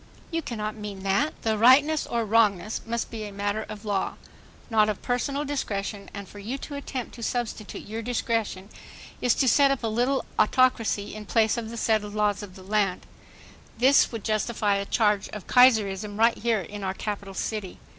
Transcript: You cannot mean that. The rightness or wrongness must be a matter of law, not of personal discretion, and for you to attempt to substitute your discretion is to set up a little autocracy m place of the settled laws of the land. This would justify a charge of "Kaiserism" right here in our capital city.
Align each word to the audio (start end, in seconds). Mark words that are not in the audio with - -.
You 0.31 0.41
cannot 0.41 0.73
mean 0.75 1.03
that. 1.03 1.39
The 1.43 1.59
rightness 1.59 2.07
or 2.07 2.25
wrongness 2.25 2.81
must 2.87 3.11
be 3.11 3.23
a 3.25 3.31
matter 3.31 3.61
of 3.69 3.85
law, 3.85 4.15
not 4.67 4.89
of 4.89 5.03
personal 5.03 5.45
discretion, 5.45 6.09
and 6.11 6.27
for 6.27 6.39
you 6.39 6.57
to 6.57 6.73
attempt 6.73 7.13
to 7.13 7.21
substitute 7.21 7.83
your 7.85 8.01
discretion 8.01 8.69
is 9.21 9.35
to 9.35 9.47
set 9.47 9.69
up 9.69 9.83
a 9.83 9.87
little 9.87 10.25
autocracy 10.39 11.13
m 11.15 11.27
place 11.27 11.55
of 11.55 11.69
the 11.69 11.77
settled 11.77 12.15
laws 12.15 12.41
of 12.41 12.55
the 12.55 12.63
land. 12.63 13.05
This 13.77 14.11
would 14.11 14.23
justify 14.23 14.77
a 14.77 14.85
charge 14.87 15.29
of 15.29 15.45
"Kaiserism" 15.45 16.17
right 16.17 16.35
here 16.35 16.61
in 16.61 16.83
our 16.83 16.95
capital 16.95 17.35
city. 17.35 17.77